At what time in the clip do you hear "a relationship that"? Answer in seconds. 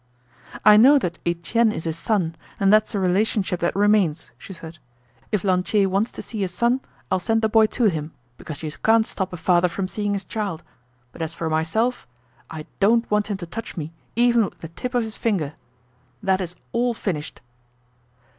2.95-3.75